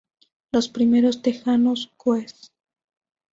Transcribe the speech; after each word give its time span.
Los 0.51 0.67
primeros 0.67 1.21
tejanos 1.21 1.91
Guess? 2.03 2.51